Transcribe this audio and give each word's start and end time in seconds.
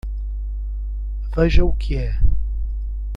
Veja 1.31 1.63
o 1.63 1.71
que 1.73 1.95
é 1.95 2.19